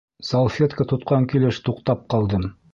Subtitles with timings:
[0.29, 2.53] Салфетка тотҡан килеш туҡтап ҡалдым.